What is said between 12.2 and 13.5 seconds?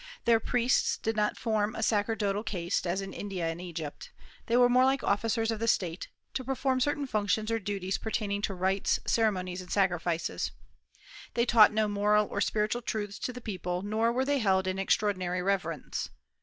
or spiritual truths to the